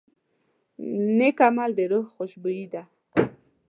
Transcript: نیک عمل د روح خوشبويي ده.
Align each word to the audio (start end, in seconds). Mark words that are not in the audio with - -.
نیک 1.17 1.37
عمل 1.47 1.69
د 1.77 1.79
روح 1.91 2.05
خوشبويي 2.15 2.65
ده. 2.73 2.83